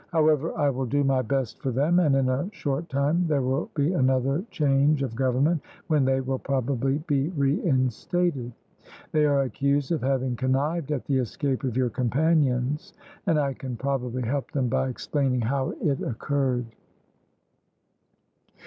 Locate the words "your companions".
11.77-12.93